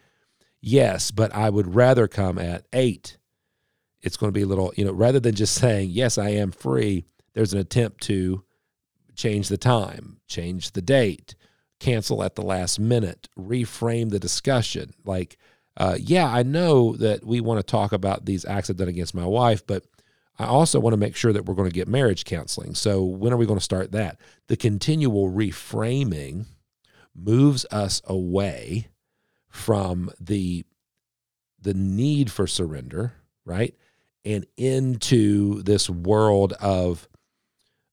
Yes, 0.61 1.11
but 1.11 1.35
I 1.35 1.51
would 1.51 1.75
rather 1.75 2.09
come 2.09 2.39
at 2.39 2.67
eight. 2.73 3.19
It's 4.03 4.17
going 4.17 4.29
to 4.29 4.39
be 4.39 4.43
a 4.43 4.47
little, 4.47 4.73
you 4.77 4.85
know, 4.85 4.93
rather 4.93 5.21
than 5.21 5.35
just 5.35 5.55
saying, 5.55 5.91
yes, 5.91 6.17
I 6.17 6.31
am 6.31 6.53
free, 6.53 7.05
there's 7.35 7.53
an 7.53 7.61
attempt 7.61 8.03
to 8.05 8.45
change 9.15 9.49
the 9.49 9.59
time, 9.59 10.21
change 10.27 10.73
the 10.73 10.83
date, 10.83 11.35
cancel 11.79 12.23
at 12.23 12.35
the 12.35 12.43
last 12.43 12.81
minute, 12.81 13.29
reframe 13.39 14.11
the 14.11 14.19
discussion. 14.19 14.95
Like, 15.05 15.37
uh, 15.77 15.97
yeah, 15.99 16.27
I 16.27 16.43
know 16.43 16.97
that 16.97 17.25
we 17.25 17.41
want 17.41 17.59
to 17.59 17.71
talk 17.71 17.93
about 17.93 18.25
these 18.25 18.45
acts 18.45 18.71
I've 18.71 18.77
done 18.77 18.89
against 18.89 19.15
my 19.15 19.25
wife, 19.25 19.67
but 19.67 19.85
I 20.39 20.47
also 20.47 20.81
want 20.81 20.95
to 20.95 20.99
make 20.99 21.17
sure 21.17 21.33
that 21.33 21.45
we're 21.45 21.55
going 21.55 21.69
to 21.69 21.75
get 21.75 21.89
marriage 21.89 22.25
counseling. 22.25 22.75
So 22.75 23.05
when 23.05 23.33
are 23.33 23.37
we 23.37 23.47
going 23.47 23.59
to 23.59 23.65
start 23.65 23.93
that? 23.93 24.19
The 24.49 24.57
continual 24.57 25.31
reframing 25.31 26.47
moves 27.15 27.67
us 27.71 28.01
away 28.07 28.89
from 29.49 30.11
the 30.21 30.65
the 31.61 31.75
need 31.75 32.31
for 32.31 32.47
surrender, 32.47 33.13
right? 33.45 33.75
And 34.25 34.47
into 34.57 35.63
this 35.63 35.91
world 35.91 36.55
of 36.55 37.07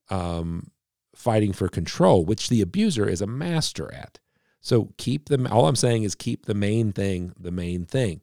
um, 0.09 0.71
fighting 1.13 1.51
for 1.51 1.67
control, 1.67 2.23
which 2.23 2.47
the 2.47 2.61
abuser 2.61 3.09
is 3.09 3.21
a 3.21 3.27
master 3.27 3.93
at. 3.93 4.19
So 4.67 4.89
keep 4.97 5.29
them. 5.29 5.47
All 5.47 5.65
I'm 5.65 5.77
saying 5.77 6.03
is 6.03 6.13
keep 6.13 6.45
the 6.45 6.53
main 6.53 6.91
thing 6.91 7.31
the 7.39 7.51
main 7.51 7.85
thing. 7.85 8.19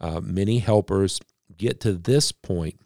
Uh, 0.00 0.20
many 0.22 0.60
helpers 0.60 1.18
get 1.56 1.80
to 1.80 1.94
this 1.94 2.30
point 2.30 2.78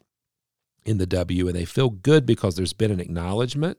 in 0.86 0.96
the 0.96 1.04
W 1.06 1.46
and 1.46 1.54
they 1.54 1.66
feel 1.66 1.90
good 1.90 2.24
because 2.24 2.56
there's 2.56 2.72
been 2.72 2.90
an 2.90 3.00
acknowledgement 3.00 3.76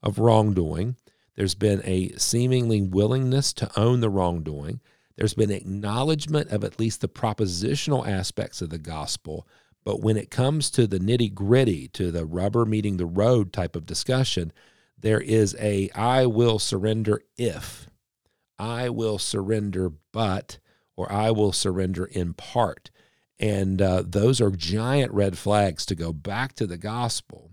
of 0.00 0.20
wrongdoing. 0.20 0.94
There's 1.34 1.56
been 1.56 1.82
a 1.84 2.12
seemingly 2.18 2.80
willingness 2.80 3.52
to 3.54 3.68
own 3.76 3.98
the 3.98 4.10
wrongdoing. 4.10 4.80
There's 5.16 5.34
been 5.34 5.50
acknowledgement 5.50 6.50
of 6.50 6.62
at 6.62 6.78
least 6.78 7.00
the 7.00 7.08
propositional 7.08 8.06
aspects 8.06 8.62
of 8.62 8.70
the 8.70 8.78
gospel. 8.78 9.44
But 9.84 10.02
when 10.02 10.16
it 10.16 10.30
comes 10.30 10.70
to 10.70 10.86
the 10.86 11.00
nitty 11.00 11.34
gritty, 11.34 11.88
to 11.88 12.12
the 12.12 12.24
rubber 12.24 12.64
meeting 12.64 12.96
the 12.96 13.06
road 13.06 13.52
type 13.52 13.74
of 13.74 13.86
discussion, 13.86 14.52
there 14.96 15.20
is 15.20 15.56
a 15.58 15.90
I 15.96 16.26
will 16.26 16.60
surrender 16.60 17.22
if, 17.36 17.85
I 18.58 18.88
will 18.88 19.18
surrender 19.18 19.92
but, 20.12 20.58
or 20.96 21.10
I 21.12 21.30
will 21.30 21.52
surrender 21.52 22.04
in 22.06 22.34
part. 22.34 22.90
And 23.38 23.82
uh, 23.82 24.02
those 24.06 24.40
are 24.40 24.50
giant 24.50 25.12
red 25.12 25.36
flags 25.36 25.84
to 25.86 25.94
go 25.94 26.12
back 26.12 26.54
to 26.54 26.66
the 26.66 26.78
gospel 26.78 27.50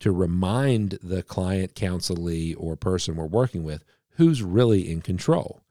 to 0.00 0.12
remind 0.12 0.98
the 1.02 1.22
client, 1.22 1.74
counselee, 1.74 2.54
or 2.58 2.76
person 2.76 3.16
we're 3.16 3.26
working 3.26 3.64
with 3.64 3.84
who's 4.16 4.42
really 4.42 4.90
in 4.90 5.00
control. 5.02 5.62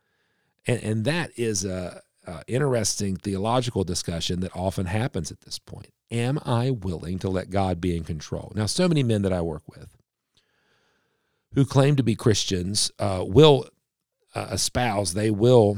And, 0.68 0.84
and 0.84 1.06
that 1.06 1.32
is 1.38 1.64
a, 1.64 2.02
a 2.26 2.42
interesting 2.48 3.16
theological 3.16 3.84
discussion 3.84 4.40
that 4.42 4.56
often 4.56 4.88
happens 4.88 5.32
at 5.32 5.42
this 5.42 5.60
point. 5.60 5.92
Am 6.12 6.40
I 6.46 6.70
willing 6.72 7.20
to 7.20 7.30
let 7.30 7.50
God 7.50 7.80
be 7.80 7.96
in 7.96 8.04
control? 8.04 8.52
Now, 8.56 8.66
so 8.66 8.88
many 8.88 9.04
men 9.04 9.22
that 9.24 9.34
I 9.34 9.42
work 9.42 9.64
with 9.68 9.96
who 11.54 11.66
claim 11.66 11.96
to 11.96 12.04
be 12.04 12.16
Christians 12.16 12.92
uh, 13.00 13.24
will 13.26 13.68
uh, 14.36 14.48
espouse, 14.52 15.14
they 15.14 15.32
will 15.32 15.78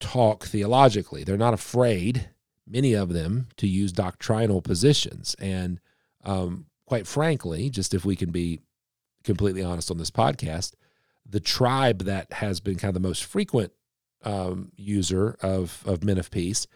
talk 0.00 0.44
theologically. 0.44 1.24
They're 1.24 1.36
not 1.36 1.54
afraid 1.54 2.28
many 2.66 2.94
of 2.94 3.12
them 3.12 3.48
to 3.56 3.66
use 3.66 3.92
doctrinal 3.92 4.62
positions. 4.62 5.34
And 5.38 5.80
um, 6.24 6.66
quite 6.86 7.06
frankly, 7.06 7.70
just 7.70 7.94
if 7.94 8.04
we 8.04 8.16
can 8.16 8.30
be 8.30 8.60
completely 9.24 9.62
honest 9.62 9.90
on 9.90 9.98
this 9.98 10.10
podcast, 10.10 10.74
the 11.28 11.40
tribe 11.40 12.04
that 12.04 12.32
has 12.34 12.60
been 12.60 12.76
kind 12.76 12.90
of 12.90 13.02
the 13.02 13.08
most 13.08 13.24
frequent 13.24 13.72
um, 14.24 14.72
user 14.76 15.36
of, 15.42 15.82
of 15.86 16.04
Men 16.04 16.18
of 16.18 16.30
Peace 16.30 16.66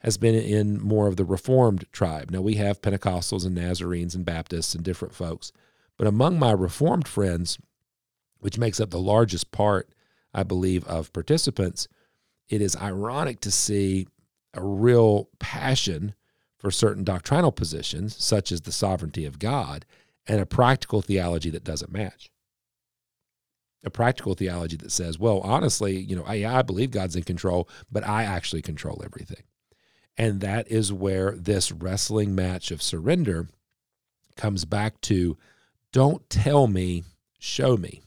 has 0.00 0.16
been 0.16 0.34
in 0.34 0.80
more 0.80 1.08
of 1.08 1.16
the 1.16 1.24
Reformed 1.24 1.84
tribe. 1.92 2.30
Now, 2.30 2.40
we 2.40 2.54
have 2.54 2.80
Pentecostals 2.80 3.44
and 3.44 3.56
Nazarenes 3.56 4.14
and 4.14 4.24
Baptists 4.24 4.74
and 4.74 4.84
different 4.84 5.14
folks. 5.14 5.50
But 5.96 6.06
among 6.06 6.38
my 6.38 6.52
Reformed 6.52 7.08
friends, 7.08 7.58
which 8.38 8.58
makes 8.58 8.78
up 8.78 8.90
the 8.90 9.00
largest 9.00 9.50
part, 9.50 9.88
I 10.34 10.42
believe, 10.42 10.84
of 10.84 11.12
participants, 11.12 11.88
it 12.48 12.60
is 12.60 12.76
ironic 12.76 13.40
to 13.40 13.50
see 13.50 14.06
a 14.54 14.62
real 14.62 15.28
passion 15.38 16.14
for 16.58 16.70
certain 16.70 17.04
doctrinal 17.04 17.52
positions, 17.52 18.16
such 18.22 18.50
as 18.50 18.62
the 18.62 18.72
sovereignty 18.72 19.24
of 19.24 19.38
God, 19.38 19.84
and 20.26 20.40
a 20.40 20.46
practical 20.46 21.02
theology 21.02 21.50
that 21.50 21.64
doesn't 21.64 21.92
match. 21.92 22.30
A 23.84 23.90
practical 23.90 24.34
theology 24.34 24.76
that 24.76 24.90
says, 24.90 25.18
well, 25.18 25.40
honestly, 25.40 25.96
you 25.96 26.16
know, 26.16 26.24
I, 26.26 26.44
I 26.44 26.62
believe 26.62 26.90
God's 26.90 27.14
in 27.14 27.22
control, 27.22 27.68
but 27.90 28.06
I 28.06 28.24
actually 28.24 28.62
control 28.62 29.02
everything. 29.04 29.44
And 30.16 30.40
that 30.40 30.68
is 30.68 30.92
where 30.92 31.36
this 31.36 31.70
wrestling 31.70 32.34
match 32.34 32.72
of 32.72 32.82
surrender 32.82 33.48
comes 34.36 34.64
back 34.64 35.00
to 35.02 35.36
don't 35.92 36.28
tell 36.28 36.66
me, 36.66 37.04
show 37.38 37.76
me. 37.76 38.02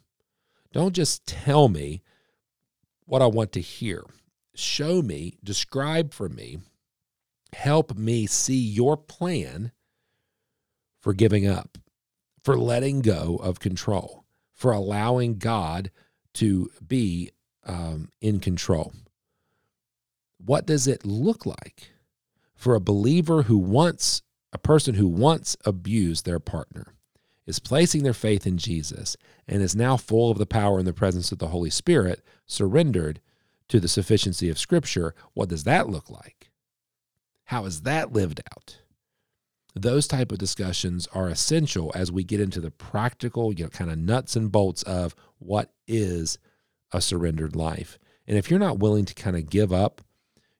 Don't 0.73 0.93
just 0.93 1.25
tell 1.25 1.69
me 1.69 2.03
what 3.05 3.21
I 3.21 3.27
want 3.27 3.51
to 3.53 3.61
hear 3.61 4.03
show 4.53 5.01
me, 5.01 5.37
describe 5.43 6.13
for 6.13 6.29
me, 6.29 6.59
help 7.53 7.95
me 7.95 8.25
see 8.25 8.59
your 8.59 8.97
plan 8.97 9.71
for 10.99 11.13
giving 11.13 11.47
up, 11.47 11.77
for 12.43 12.57
letting 12.57 13.01
go 13.01 13.37
of 13.41 13.59
control, 13.59 14.25
for 14.53 14.71
allowing 14.71 15.37
God 15.37 15.91
to 16.35 16.69
be 16.85 17.31
um, 17.65 18.09
in 18.21 18.39
control. 18.39 18.93
What 20.37 20.65
does 20.65 20.87
it 20.87 21.05
look 21.05 21.45
like 21.45 21.91
for 22.55 22.75
a 22.75 22.81
believer 22.81 23.43
who 23.43 23.57
wants, 23.57 24.21
a 24.53 24.57
person 24.57 24.95
who 24.95 25.07
once 25.07 25.55
abused 25.65 26.25
their 26.25 26.39
partner, 26.39 26.93
is 27.51 27.59
placing 27.59 28.03
their 28.03 28.13
faith 28.13 28.47
in 28.47 28.57
Jesus, 28.57 29.17
and 29.45 29.61
is 29.61 29.75
now 29.75 29.97
full 29.97 30.31
of 30.31 30.37
the 30.37 30.45
power 30.45 30.79
and 30.79 30.87
the 30.87 30.93
presence 30.93 31.33
of 31.33 31.39
the 31.39 31.49
Holy 31.49 31.69
Spirit, 31.69 32.23
surrendered 32.45 33.19
to 33.67 33.81
the 33.81 33.89
sufficiency 33.89 34.49
of 34.49 34.57
Scripture, 34.57 35.13
what 35.33 35.49
does 35.49 35.65
that 35.65 35.89
look 35.89 36.09
like? 36.09 36.49
How 37.43 37.65
is 37.65 37.81
that 37.81 38.13
lived 38.13 38.39
out? 38.53 38.77
Those 39.75 40.07
type 40.07 40.31
of 40.31 40.37
discussions 40.37 41.09
are 41.13 41.27
essential 41.27 41.91
as 41.93 42.09
we 42.09 42.23
get 42.23 42.39
into 42.39 42.61
the 42.61 42.71
practical, 42.71 43.51
you 43.51 43.65
know, 43.65 43.69
kind 43.69 43.91
of 43.91 43.97
nuts 43.97 44.37
and 44.37 44.49
bolts 44.49 44.81
of 44.83 45.13
what 45.39 45.73
is 45.85 46.39
a 46.93 47.01
surrendered 47.01 47.53
life. 47.53 47.99
And 48.25 48.37
if 48.37 48.49
you're 48.49 48.59
not 48.59 48.79
willing 48.79 49.03
to 49.03 49.13
kind 49.13 49.35
of 49.35 49.49
give 49.49 49.73
up, 49.73 50.01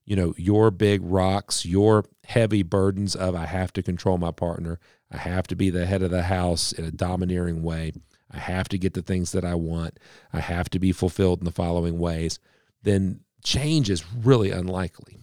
you 0.03 0.17
know, 0.17 0.33
your 0.36 0.71
big 0.71 1.00
rocks, 1.01 1.65
your 1.65 2.03
heavy 2.25 2.63
burdens 2.63 3.15
of 3.15 3.33
I 3.33 3.45
have 3.45 3.71
to 3.74 3.81
control 3.81 4.17
my 4.17 4.31
partner, 4.31 4.77
I 5.12 5.18
have 5.18 5.48
to 5.48 5.56
be 5.56 5.70
the 5.70 5.86
head 5.86 6.01
of 6.01 6.12
the 6.12 6.24
house 6.24 6.72
in 6.72 6.86
a 6.86 6.91
domineering 6.91 7.63
way, 7.63 7.91
I 8.32 8.38
have 8.38 8.70
to 8.70 8.77
get 8.77 8.94
the 8.94 9.01
things 9.01 9.34
that 9.34 9.44
I 9.44 9.56
want, 9.56 10.00
I 10.32 10.39
have 10.39 10.70
to 10.70 10.80
be 10.80 10.91
fulfilled 10.91 11.39
in 11.39 11.46
the 11.46 11.51
following 11.51 12.00
ways. 12.00 12.39
Then 12.84 13.22
change 13.44 13.89
is 13.89 14.06
really 14.13 14.51
unlikely 14.51 15.20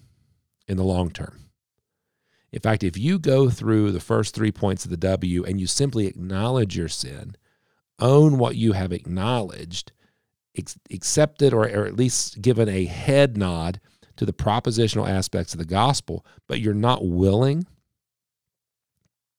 in 0.67 0.77
the 0.77 0.85
long 0.85 1.11
term. 1.11 1.49
In 2.53 2.61
fact, 2.61 2.83
if 2.83 2.97
you 2.97 3.19
go 3.19 3.51
through 3.51 3.93
the 3.93 4.01
first 4.01 4.35
three 4.35 4.53
points 4.53 4.85
of 4.85 4.91
the 4.91 4.97
W 4.97 5.45
and 5.45 5.61
you 5.61 5.67
simply 5.67 6.07
acknowledge 6.07 6.77
your 6.77 6.89
sin, 6.89 7.37
own 7.99 8.39
what 8.39 8.57
you 8.57 8.73
have 8.73 8.93
acknowledged, 8.93 9.93
ex- 10.57 10.79
accept 10.91 11.43
it, 11.43 11.53
or, 11.53 11.65
or 11.65 11.87
at 11.87 11.97
least 11.97 12.41
given 12.41 12.69
a 12.69 12.87
head 12.87 13.37
nod 13.37 13.81
to 14.17 14.25
the 14.25 14.33
propositional 14.33 15.09
aspects 15.09 15.53
of 15.53 15.59
the 15.59 15.67
gospel, 15.67 16.25
but 16.47 16.61
you're 16.61 16.75
not 16.75 17.07
willing 17.07 17.67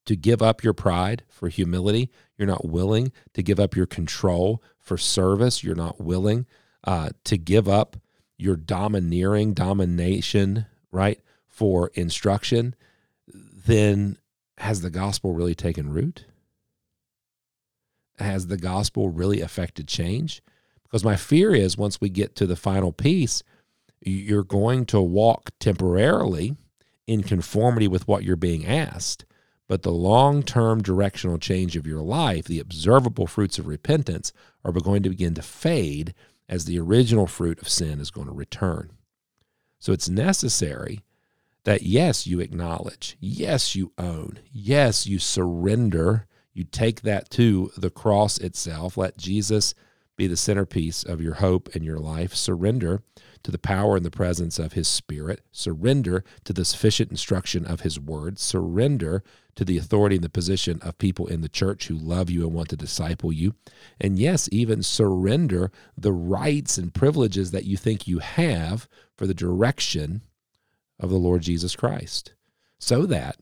to 0.10 0.16
give 0.16 0.42
up 0.42 0.64
your 0.64 0.74
pride 0.74 1.22
for 1.30 1.50
humility. 1.50 2.10
You're 2.36 2.48
not 2.48 2.66
willing 2.66 3.12
to 3.36 3.44
give 3.44 3.60
up 3.60 3.76
your 3.76 3.86
control 3.86 4.60
for 4.80 4.98
service. 4.98 5.64
You're 5.64 5.76
not 5.76 6.02
willing 6.02 6.48
uh, 6.84 7.10
to 7.26 7.38
give 7.38 7.70
up 7.70 7.96
your 8.36 8.56
domineering 8.56 9.54
domination, 9.54 10.66
right, 10.92 11.20
for 11.48 11.92
instruction. 11.94 12.74
Then 13.28 14.18
has 14.58 14.82
the 14.82 14.90
gospel 14.90 15.34
really 15.34 15.54
taken 15.54 15.92
root? 15.92 16.26
Has 18.18 18.48
the 18.48 18.58
gospel 18.58 19.10
really 19.10 19.42
affected 19.42 19.88
change? 19.88 20.42
Because 20.82 21.04
my 21.04 21.18
fear 21.18 21.54
is 21.54 21.78
once 21.78 22.02
we 22.02 22.10
get 22.10 22.36
to 22.38 22.48
the 22.48 22.56
final 22.56 22.92
piece, 22.92 23.44
you're 24.02 24.44
going 24.44 24.88
to 24.88 25.02
walk 25.02 25.52
temporarily 25.60 26.56
in 27.06 27.22
conformity 27.22 27.88
with 27.88 28.08
what 28.08 28.24
you're 28.24 28.36
being 28.36 28.66
asked. 28.66 29.26
But 29.70 29.84
the 29.84 29.92
long 29.92 30.42
term 30.42 30.82
directional 30.82 31.38
change 31.38 31.78
of 31.78 31.86
your 31.86 32.02
life, 32.02 32.46
the 32.46 32.60
observable 32.60 33.28
fruits 33.28 33.60
of 33.60 33.68
repentance, 33.68 34.34
are 34.66 34.72
going 34.72 35.04
to 35.04 35.10
begin 35.10 35.36
to 35.36 35.44
fade 35.44 36.16
as 36.50 36.66
the 36.66 36.80
original 36.80 37.28
fruit 37.28 37.62
of 37.62 37.70
sin 37.70 38.00
is 38.00 38.10
going 38.10 38.26
to 38.26 38.34
return. 38.34 38.90
So 39.78 39.94
it's 39.94 40.10
necessary 40.10 41.02
that, 41.66 41.84
yes, 41.84 42.26
you 42.26 42.40
acknowledge, 42.40 43.16
yes, 43.20 43.76
you 43.76 43.92
own, 44.00 44.40
yes, 44.52 45.06
you 45.06 45.20
surrender, 45.20 46.26
you 46.52 46.64
take 46.64 47.02
that 47.02 47.30
to 47.32 47.72
the 47.78 47.92
cross 47.92 48.40
itself. 48.40 48.98
Let 48.98 49.18
Jesus 49.18 49.76
be 50.18 50.26
the 50.26 50.36
centerpiece 50.36 51.04
of 51.04 51.22
your 51.22 51.36
hope 51.36 51.76
and 51.76 51.86
your 51.86 52.00
life. 52.00 52.34
Surrender 52.34 53.04
to 53.44 53.52
the 53.52 53.58
power 53.58 53.96
and 53.96 54.06
the 54.06 54.12
presence 54.12 54.60
of 54.60 54.74
His 54.74 54.88
Spirit. 54.88 55.42
Surrender 55.52 56.24
to 56.44 56.54
the 56.54 56.66
sufficient 56.66 57.12
instruction 57.12 57.66
of 57.66 57.82
His 57.82 58.00
Word. 58.00 58.40
Surrender 58.40 59.24
to 59.56 59.66
the 59.66 59.78
authority 59.78 60.16
and 60.16 60.24
the 60.24 60.30
position 60.30 60.80
of 60.82 60.98
people 60.98 61.28
in 61.28 61.42
the 61.42 61.50
church 61.50 61.88
who 61.88 61.96
love 61.96 62.30
you 62.30 62.44
and 62.44 62.54
want 62.54 62.70
to 62.70 62.78
disciple 62.78 63.32
you. 63.32 63.56
And 64.00 64.18
yes, 64.18 64.48
even 64.52 64.84
surrender 64.84 65.72
the 65.98 66.14
rights 66.14 66.78
and 66.78 66.94
privileges 66.94 67.52
that 67.52 67.66
you 67.66 67.76
think 67.76 68.08
you 68.08 68.20
have 68.20 68.88
for 69.18 69.28
the 69.28 69.34
direction 69.34 70.22
of 71.00 71.10
the 71.10 71.18
Lord 71.18 71.42
Jesus 71.42 71.76
Christ. 71.76 72.34
So 72.78 73.06
that 73.06 73.38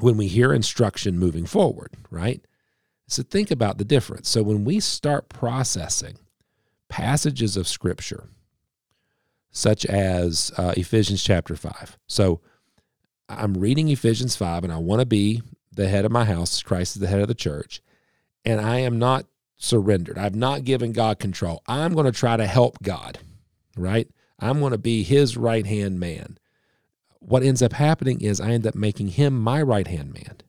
when 0.00 0.16
we 0.16 0.26
hear 0.26 0.52
instruction 0.52 1.18
moving 1.18 1.44
forward, 1.46 1.94
right? 2.10 2.42
So 3.08 3.22
think 3.22 3.50
about 3.50 3.78
the 3.78 3.84
difference. 3.84 4.28
So 4.28 4.42
when 4.42 4.64
we 4.64 4.80
start 4.80 5.28
processing 5.28 6.16
passages 6.88 7.56
of 7.56 7.68
Scripture, 7.68 8.28
such 9.50 9.84
as 9.86 10.52
uh, 10.56 10.74
Ephesians 10.76 11.22
chapter 11.22 11.56
5. 11.56 11.98
So 12.06 12.40
I'm 13.28 13.54
reading 13.54 13.88
Ephesians 13.88 14.36
5 14.36 14.64
and 14.64 14.72
I 14.72 14.78
want 14.78 15.00
to 15.00 15.06
be 15.06 15.42
the 15.72 15.88
head 15.88 16.04
of 16.04 16.12
my 16.12 16.24
house. 16.24 16.62
Christ 16.62 16.96
is 16.96 17.00
the 17.00 17.08
head 17.08 17.20
of 17.20 17.28
the 17.28 17.34
church. 17.34 17.80
And 18.44 18.60
I 18.60 18.78
am 18.78 18.98
not 18.98 19.26
surrendered. 19.56 20.18
I've 20.18 20.34
not 20.34 20.64
given 20.64 20.92
God 20.92 21.18
control. 21.18 21.62
I'm 21.66 21.94
going 21.94 22.06
to 22.06 22.12
try 22.12 22.36
to 22.36 22.46
help 22.46 22.82
God, 22.82 23.18
right? 23.76 24.08
I'm 24.38 24.60
going 24.60 24.72
to 24.72 24.78
be 24.78 25.02
his 25.02 25.36
right 25.36 25.66
hand 25.66 26.00
man. 26.00 26.38
What 27.18 27.42
ends 27.42 27.60
up 27.60 27.74
happening 27.74 28.22
is 28.22 28.40
I 28.40 28.52
end 28.52 28.66
up 28.66 28.74
making 28.74 29.08
him 29.08 29.38
my 29.38 29.60
right 29.60 29.86
hand 29.86 30.14
man 30.14 30.40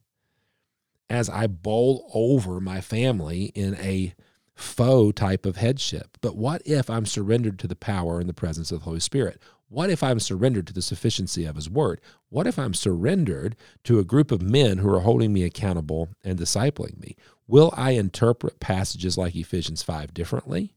as 1.09 1.29
I 1.29 1.47
bowl 1.47 2.09
over 2.13 2.61
my 2.61 2.79
family 2.79 3.51
in 3.53 3.75
a 3.75 4.13
faux 4.61 5.13
type 5.19 5.45
of 5.45 5.57
headship. 5.57 6.17
But 6.21 6.35
what 6.35 6.61
if 6.65 6.89
I'm 6.89 7.05
surrendered 7.05 7.59
to 7.59 7.67
the 7.67 7.75
power 7.75 8.19
and 8.19 8.29
the 8.29 8.33
presence 8.33 8.71
of 8.71 8.79
the 8.79 8.85
Holy 8.85 8.99
Spirit? 8.99 9.41
What 9.69 9.89
if 9.89 10.03
I'm 10.03 10.19
surrendered 10.19 10.67
to 10.67 10.73
the 10.73 10.81
sufficiency 10.81 11.45
of 11.45 11.55
His 11.55 11.69
Word? 11.69 12.01
What 12.29 12.45
if 12.45 12.59
I'm 12.59 12.73
surrendered 12.73 13.55
to 13.85 13.99
a 13.99 14.03
group 14.03 14.31
of 14.31 14.41
men 14.41 14.79
who 14.79 14.93
are 14.93 14.99
holding 14.99 15.31
me 15.31 15.43
accountable 15.43 16.09
and 16.23 16.37
discipling 16.37 16.99
me? 16.99 17.15
Will 17.47 17.73
I 17.75 17.91
interpret 17.91 18.59
passages 18.59 19.17
like 19.17 19.35
Ephesians 19.35 19.81
5 19.81 20.13
differently? 20.13 20.73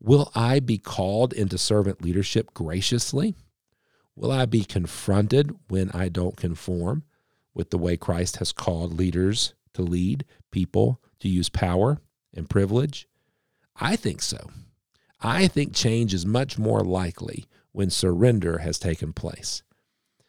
Will 0.00 0.30
I 0.34 0.60
be 0.60 0.78
called 0.78 1.32
into 1.32 1.58
servant 1.58 2.02
leadership 2.02 2.52
graciously? 2.54 3.34
Will 4.14 4.32
I 4.32 4.46
be 4.46 4.64
confronted 4.64 5.54
when 5.68 5.90
I 5.90 6.08
don't 6.08 6.36
conform 6.36 7.04
with 7.54 7.70
the 7.70 7.78
way 7.78 7.96
Christ 7.96 8.36
has 8.36 8.52
called 8.52 8.98
leaders 8.98 9.54
to 9.74 9.82
lead 9.82 10.24
people 10.50 11.00
to 11.20 11.28
use 11.28 11.48
power 11.48 11.98
and 12.36 12.48
privilege? 12.48 13.08
I 13.80 13.96
think 13.96 14.22
so. 14.22 14.50
I 15.20 15.48
think 15.48 15.74
change 15.74 16.14
is 16.14 16.26
much 16.26 16.58
more 16.58 16.82
likely 16.82 17.46
when 17.72 17.90
surrender 17.90 18.58
has 18.58 18.78
taken 18.78 19.12
place. 19.12 19.62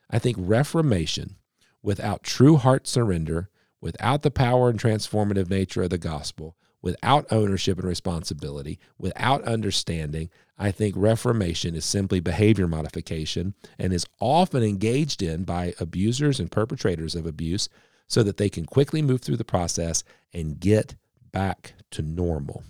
I 0.10 0.20
think 0.20 0.38
reformation 0.40 1.36
without 1.82 2.24
true 2.24 2.58
heart 2.58 2.88
surrender, 2.88 3.50
without 3.80 4.22
the 4.22 4.32
power 4.32 4.70
and 4.70 4.80
transformative 4.80 5.50
nature 5.50 5.84
of 5.84 5.90
the 5.90 5.98
gospel, 5.98 6.56
without 6.82 7.26
ownership 7.32 7.78
and 7.78 7.88
responsibility, 7.88 8.80
without 8.98 9.44
understanding, 9.44 10.30
I 10.58 10.72
think 10.72 10.96
reformation 10.98 11.76
is 11.76 11.86
simply 11.86 12.20
behavior 12.20 12.68
modification 12.68 13.54
and 13.78 13.94
is 13.94 14.06
often 14.20 14.64
engaged 14.64 15.22
in 15.22 15.44
by 15.44 15.74
abusers 15.80 16.40
and 16.40 16.52
perpetrators 16.52 17.16
of 17.16 17.26
abuse 17.26 17.70
so 18.08 18.24
that 18.24 18.38
they 18.38 18.50
can 18.50 18.66
quickly 18.66 19.02
move 19.02 19.22
through 19.22 19.38
the 19.38 19.44
process 19.44 20.04
and 20.34 20.60
get 20.60 20.96
back 21.32 21.74
to 21.92 22.02
normal. 22.02 22.64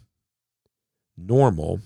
Normal, 1.18 1.82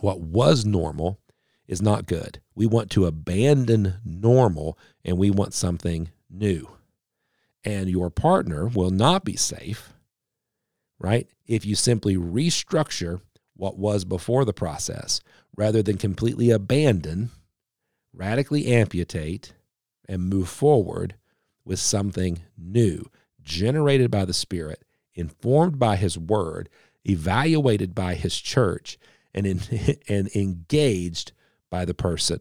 what 0.00 0.20
was 0.20 0.64
normal, 0.64 1.18
is 1.66 1.80
not 1.80 2.06
good. 2.06 2.40
We 2.54 2.66
want 2.66 2.90
to 2.90 3.06
abandon 3.06 3.94
normal 4.04 4.78
and 5.04 5.16
we 5.16 5.30
want 5.30 5.54
something 5.54 6.10
new. 6.28 6.68
And 7.64 7.88
your 7.88 8.10
partner 8.10 8.66
will 8.66 8.90
not 8.90 9.24
be 9.24 9.36
safe, 9.36 9.92
right? 10.98 11.28
If 11.46 11.64
you 11.64 11.74
simply 11.74 12.16
restructure 12.16 13.20
what 13.54 13.78
was 13.78 14.04
before 14.04 14.44
the 14.44 14.52
process 14.52 15.20
rather 15.56 15.82
than 15.82 15.96
completely 15.98 16.50
abandon, 16.50 17.30
radically 18.12 18.66
amputate, 18.66 19.52
and 20.08 20.28
move 20.28 20.48
forward 20.48 21.14
with 21.64 21.78
something 21.78 22.40
new, 22.58 23.04
generated 23.42 24.10
by 24.10 24.24
the 24.24 24.34
Spirit 24.34 24.82
informed 25.14 25.78
by 25.78 25.96
his 25.96 26.18
word, 26.18 26.68
evaluated 27.04 27.94
by 27.94 28.14
his 28.14 28.38
church, 28.38 28.98
and, 29.34 29.46
in, 29.46 29.60
and 30.08 30.28
engaged 30.34 31.32
by 31.70 31.84
the 31.84 31.94
person. 31.94 32.40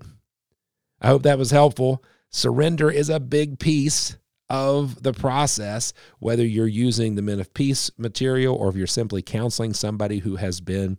I 1.01 1.08
hope 1.08 1.23
that 1.23 1.38
was 1.38 1.51
helpful. 1.51 2.03
Surrender 2.29 2.91
is 2.91 3.10
a 3.10 3.19
big 3.19 3.60
piece 3.60 4.17
of 4.49 5.03
the 5.03 5.13
process, 5.13 5.93
whether 6.19 6.45
you're 6.45 6.67
using 6.67 7.15
the 7.15 7.21
Men 7.21 7.39
of 7.39 7.53
Peace 7.53 7.91
material 7.97 8.55
or 8.55 8.69
if 8.69 8.75
you're 8.75 8.88
simply 8.88 9.21
counseling 9.21 9.73
somebody 9.73 10.19
who 10.19 10.38
has 10.38 10.60
been 10.60 10.97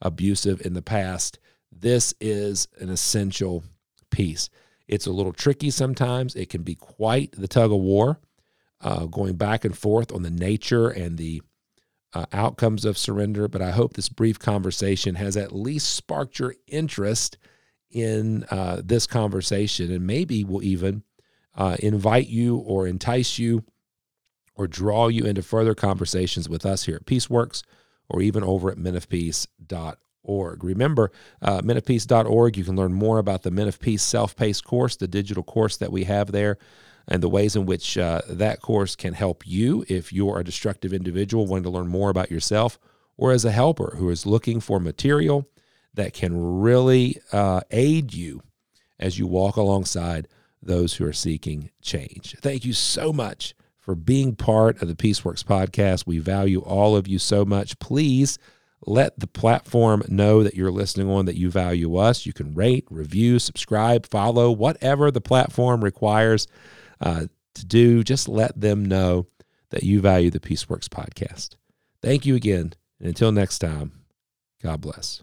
abusive 0.00 0.64
in 0.64 0.74
the 0.74 0.82
past. 0.82 1.38
This 1.72 2.14
is 2.20 2.68
an 2.78 2.88
essential 2.88 3.64
piece. 4.10 4.48
It's 4.86 5.06
a 5.06 5.12
little 5.12 5.32
tricky 5.32 5.70
sometimes. 5.70 6.36
It 6.36 6.48
can 6.48 6.62
be 6.62 6.74
quite 6.74 7.32
the 7.32 7.48
tug 7.48 7.72
of 7.72 7.80
war 7.80 8.20
uh, 8.84 9.06
going 9.06 9.34
back 9.34 9.64
and 9.64 9.76
forth 9.76 10.12
on 10.12 10.22
the 10.22 10.30
nature 10.30 10.88
and 10.88 11.16
the 11.16 11.42
uh, 12.12 12.26
outcomes 12.32 12.84
of 12.84 12.98
surrender. 12.98 13.48
But 13.48 13.62
I 13.62 13.72
hope 13.72 13.94
this 13.94 14.10
brief 14.10 14.38
conversation 14.38 15.16
has 15.16 15.36
at 15.36 15.52
least 15.52 15.94
sparked 15.94 16.38
your 16.38 16.54
interest 16.68 17.38
in 17.90 18.44
uh, 18.50 18.82
this 18.84 19.06
conversation 19.06 19.90
and 19.90 20.06
maybe 20.06 20.44
will 20.44 20.62
even 20.62 21.02
uh, 21.56 21.76
invite 21.80 22.28
you 22.28 22.56
or 22.58 22.86
entice 22.86 23.38
you 23.38 23.64
or 24.54 24.66
draw 24.66 25.08
you 25.08 25.24
into 25.24 25.42
further 25.42 25.74
conversations 25.74 26.48
with 26.48 26.66
us 26.66 26.84
here 26.84 26.96
at 26.96 27.06
Peaceworks 27.06 27.62
or 28.08 28.20
even 28.20 28.44
over 28.44 28.70
at 28.70 28.76
menofpeace.org. 28.76 30.64
Remember, 30.64 31.10
uh, 31.40 31.60
menofpeace.org, 31.62 32.56
you 32.56 32.64
can 32.64 32.76
learn 32.76 32.92
more 32.92 33.18
about 33.18 33.42
the 33.42 33.50
Men 33.50 33.68
of 33.68 33.80
Peace 33.80 34.02
self 34.02 34.36
paced 34.36 34.64
course, 34.64 34.96
the 34.96 35.08
digital 35.08 35.42
course 35.42 35.76
that 35.78 35.90
we 35.90 36.04
have 36.04 36.32
there 36.32 36.58
and 37.08 37.22
the 37.22 37.28
ways 37.28 37.56
in 37.56 37.66
which 37.66 37.98
uh, 37.98 38.22
that 38.28 38.60
course 38.60 38.96
can 38.96 39.14
help 39.14 39.46
you 39.46 39.84
if 39.88 40.12
you're 40.12 40.38
a 40.38 40.44
destructive 40.44 40.92
individual 40.92 41.46
wanting 41.46 41.64
to 41.64 41.70
learn 41.70 41.88
more 41.88 42.10
about 42.10 42.30
yourself, 42.30 42.78
or 43.16 43.32
as 43.32 43.44
a 43.44 43.52
helper 43.52 43.94
who 43.98 44.10
is 44.10 44.26
looking 44.26 44.60
for 44.60 44.80
material 44.80 45.48
that 45.94 46.12
can 46.12 46.60
really 46.60 47.20
uh, 47.32 47.60
aid 47.70 48.12
you 48.12 48.42
as 48.98 49.18
you 49.18 49.26
walk 49.26 49.56
alongside 49.56 50.28
those 50.62 50.94
who 50.94 51.06
are 51.06 51.12
seeking 51.12 51.70
change. 51.82 52.36
Thank 52.40 52.64
you 52.64 52.72
so 52.72 53.12
much 53.12 53.54
for 53.78 53.94
being 53.94 54.34
part 54.34 54.80
of 54.80 54.88
the 54.88 54.94
Peaceworks 54.94 55.44
podcast. 55.44 56.06
We 56.06 56.18
value 56.18 56.60
all 56.60 56.96
of 56.96 57.06
you 57.06 57.18
so 57.18 57.44
much. 57.44 57.78
Please 57.78 58.38
let 58.86 59.18
the 59.18 59.26
platform 59.26 60.02
know 60.08 60.42
that 60.42 60.54
you're 60.54 60.70
listening 60.70 61.10
on, 61.10 61.26
that 61.26 61.36
you 61.36 61.50
value 61.50 61.96
us. 61.96 62.26
You 62.26 62.32
can 62.32 62.54
rate, 62.54 62.86
review, 62.90 63.38
subscribe, 63.38 64.06
follow, 64.06 64.50
whatever 64.50 65.10
the 65.10 65.20
platform 65.20 65.84
requires 65.84 66.46
uh, 67.00 67.26
to 67.54 67.66
do, 67.66 68.02
just 68.02 68.28
let 68.28 68.60
them 68.60 68.84
know 68.84 69.26
that 69.70 69.82
you 69.82 70.00
value 70.00 70.30
the 70.30 70.40
Peaceworks 70.40 70.88
podcast. 70.88 71.56
Thank 72.02 72.26
you 72.26 72.34
again. 72.34 72.74
And 72.98 73.08
until 73.08 73.32
next 73.32 73.58
time, 73.58 74.04
God 74.62 74.80
bless. 74.80 75.22